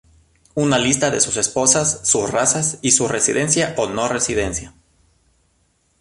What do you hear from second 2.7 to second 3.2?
y su